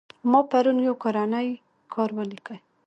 [0.31, 1.45] ما پرون يو کورنى
[1.93, 2.55] کار وليکى.